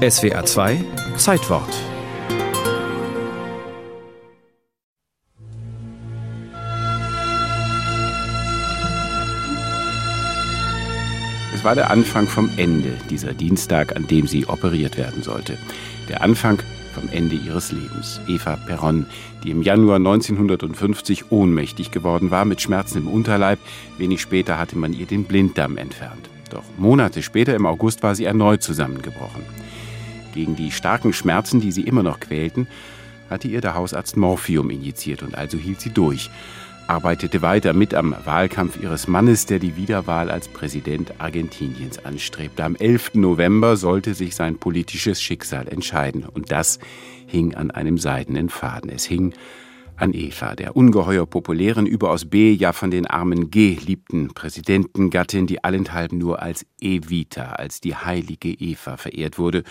[0.00, 0.82] SWA 2
[1.18, 1.68] Zeitwort
[11.52, 15.58] Es war der Anfang vom Ende dieser Dienstag, an dem sie operiert werden sollte.
[16.08, 16.62] Der Anfang
[16.94, 18.22] vom Ende ihres Lebens.
[18.26, 19.04] Eva Perron,
[19.44, 23.58] die im Januar 1950 ohnmächtig geworden war, mit Schmerzen im Unterleib.
[23.98, 26.30] Wenig später hatte man ihr den Blinddarm entfernt.
[26.48, 29.44] Doch Monate später, im August, war sie erneut zusammengebrochen.
[30.34, 32.66] Gegen die starken Schmerzen, die sie immer noch quälten,
[33.28, 36.30] hatte ihr der Hausarzt Morphium injiziert und also hielt sie durch
[36.90, 42.64] arbeitete weiter mit am Wahlkampf ihres Mannes, der die Wiederwahl als Präsident Argentiniens anstrebte.
[42.64, 43.14] Am 11.
[43.14, 46.24] November sollte sich sein politisches Schicksal entscheiden.
[46.24, 46.80] Und das
[47.28, 48.90] hing an einem seidenen Faden.
[48.90, 49.34] Es hing
[49.94, 55.62] an Eva, der ungeheuer populären, überaus B, ja von den armen G liebten Präsidentengattin, die
[55.62, 59.62] allenthalben nur als Evita, als die heilige Eva verehrt wurde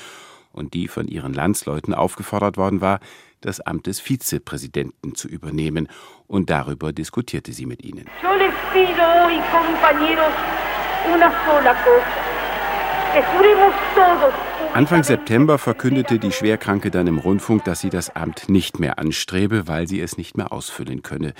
[0.51, 2.99] und die von ihren Landsleuten aufgefordert worden war,
[3.41, 5.87] das Amt des Vizepräsidenten zu übernehmen.
[6.27, 8.05] Und darüber diskutierte sie mit ihnen.
[14.73, 19.67] Anfang September verkündete die Schwerkranke dann im Rundfunk, dass sie das Amt nicht mehr anstrebe,
[19.67, 21.33] weil sie es nicht mehr ausfüllen könne.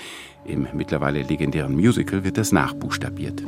[0.44, 3.44] Im mittlerweile legendären Musical wird das nachbuchstabiert.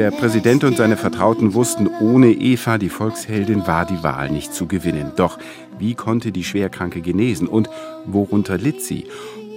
[0.00, 4.66] Der Präsident und seine Vertrauten wussten, ohne Eva, die Volksheldin, war die Wahl nicht zu
[4.66, 5.12] gewinnen.
[5.16, 5.38] Doch
[5.78, 7.68] wie konnte die Schwerkranke genesen und
[8.06, 9.04] worunter litt sie?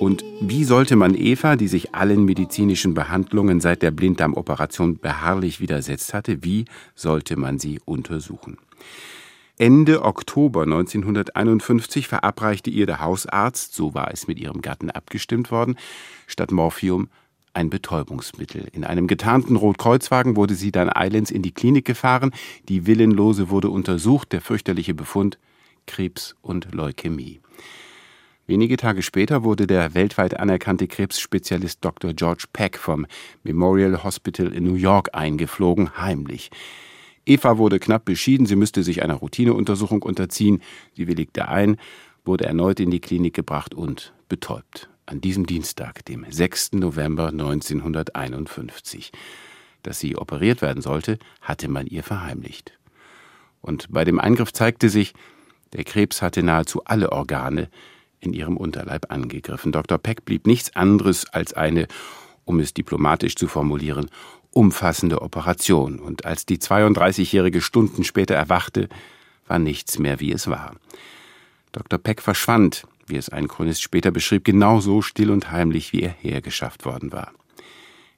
[0.01, 6.13] Und wie sollte man Eva, die sich allen medizinischen Behandlungen seit der Blinddarmoperation beharrlich widersetzt
[6.13, 8.57] hatte, wie sollte man sie untersuchen?
[9.57, 15.77] Ende Oktober 1951 verabreichte ihr der Hausarzt, so war es mit ihrem Gatten abgestimmt worden,
[16.27, 17.07] statt Morphium
[17.53, 18.67] ein Betäubungsmittel.
[18.71, 22.31] In einem getarnten Rotkreuzwagen wurde sie dann eilends in die Klinik gefahren.
[22.69, 24.31] Die Willenlose wurde untersucht.
[24.31, 25.37] Der fürchterliche Befund
[25.85, 27.41] Krebs und Leukämie.
[28.45, 32.13] Wenige Tage später wurde der weltweit anerkannte Krebsspezialist Dr.
[32.13, 33.05] George Peck vom
[33.43, 36.51] Memorial Hospital in New York eingeflogen, heimlich.
[37.25, 40.61] Eva wurde knapp beschieden, sie müsste sich einer Routineuntersuchung unterziehen.
[40.93, 41.77] Sie willigte ein,
[42.25, 44.89] wurde erneut in die Klinik gebracht und betäubt.
[45.05, 46.73] An diesem Dienstag, dem 6.
[46.73, 49.11] November 1951.
[49.81, 52.71] Dass sie operiert werden sollte, hatte man ihr verheimlicht.
[53.61, 55.13] Und bei dem Eingriff zeigte sich,
[55.73, 57.69] der Krebs hatte nahezu alle Organe
[58.21, 59.73] in ihrem Unterleib angegriffen.
[59.73, 59.97] Dr.
[59.97, 61.87] Peck blieb nichts anderes als eine,
[62.45, 64.09] um es diplomatisch zu formulieren,
[64.51, 68.87] umfassende Operation, und als die 32-jährige Stunden später erwachte,
[69.47, 70.75] war nichts mehr, wie es war.
[71.73, 71.99] Dr.
[71.99, 76.85] Peck verschwand, wie es ein Chronist später beschrieb, genauso still und heimlich, wie er hergeschafft
[76.85, 77.31] worden war.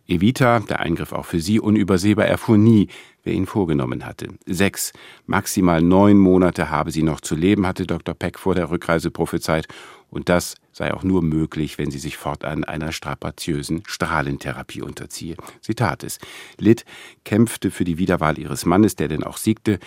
[0.07, 2.89] Evita, der Eingriff auch für sie unübersehbar, erfuhr nie,
[3.23, 4.27] wer ihn vorgenommen hatte.
[4.45, 4.93] Sechs,
[5.25, 8.13] maximal neun Monate habe sie noch zu leben, hatte Dr.
[8.13, 9.67] Peck vor der Rückreise prophezeit,
[10.11, 15.35] und das sei auch nur möglich, wenn sie sich fortan einer strapaziösen Strahlentherapie unterziehe.
[15.59, 16.19] Sie tat es.
[16.57, 16.85] Litt
[17.25, 19.79] kämpfte für die Wiederwahl ihres Mannes, der denn auch siegte,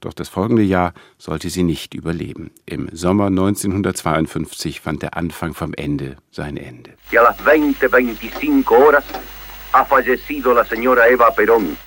[0.00, 2.50] doch das folgende Jahr sollte sie nicht überleben.
[2.66, 6.92] Im Sommer 1952 fand der Anfang vom Ende sein Ende.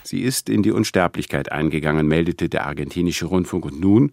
[0.04, 4.12] Sie ist in die Unsterblichkeit eingegangen, meldete der argentinische Rundfunk und nun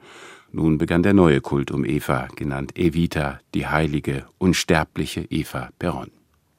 [0.52, 6.10] nun begann der neue Kult um Eva, genannt Evita, die heilige, unsterbliche Eva Perron.